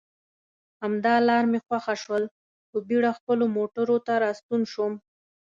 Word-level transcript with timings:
همدا 0.81 1.15
لار 1.27 1.43
مې 1.51 1.59
خوښه 1.65 1.95
شول، 2.03 2.23
په 2.69 2.77
بېړه 2.87 3.11
خپلو 3.17 3.45
موټرو 3.57 3.97
ته 4.07 4.13
راستون 4.23 4.61
شوم. 4.71 4.93